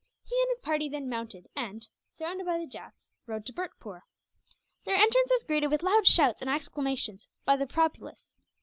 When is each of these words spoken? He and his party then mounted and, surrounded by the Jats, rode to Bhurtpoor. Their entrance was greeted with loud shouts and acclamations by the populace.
He 0.23 0.35
and 0.41 0.49
his 0.49 0.59
party 0.59 0.89
then 0.89 1.09
mounted 1.09 1.47
and, 1.55 1.87
surrounded 2.09 2.43
by 2.43 2.57
the 2.57 2.65
Jats, 2.65 3.11
rode 3.27 3.45
to 3.45 3.53
Bhurtpoor. 3.53 4.01
Their 4.83 4.95
entrance 4.95 5.29
was 5.29 5.43
greeted 5.43 5.67
with 5.69 5.83
loud 5.83 6.07
shouts 6.07 6.41
and 6.41 6.49
acclamations 6.49 7.29
by 7.45 7.55
the 7.55 7.67
populace. 7.67 8.35